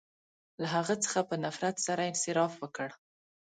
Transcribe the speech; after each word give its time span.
•له 0.61 0.67
هغه 0.75 0.95
څخه 1.03 1.19
په 1.29 1.35
نفرت 1.43 1.75
سره 1.87 2.01
انصراف 2.11 2.53
وکړ. 2.57 2.89